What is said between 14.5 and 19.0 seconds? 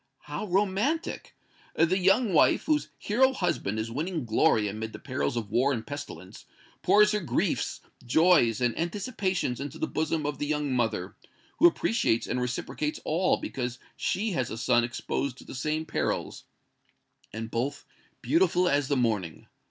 son exposed to the same perils and both beautiful as the